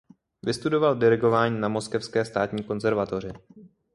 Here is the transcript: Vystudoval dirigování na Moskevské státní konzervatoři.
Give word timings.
Vystudoval 0.43 0.95
dirigování 0.95 1.59
na 1.59 1.67
Moskevské 1.67 2.25
státní 2.25 2.63
konzervatoři. 2.63 3.31